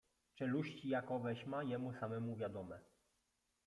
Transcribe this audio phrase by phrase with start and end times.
[0.35, 2.79] Czeluści jakoweś ma, jemu samemu wiadome.